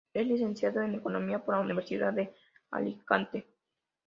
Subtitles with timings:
[0.15, 2.33] Es licenciado en Economía por la Universidad de
[2.71, 3.45] Alicante.